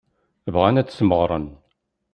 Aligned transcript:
Bɣan 0.53 0.79
ad 0.81 0.87
t-smeɣren. 0.87 1.47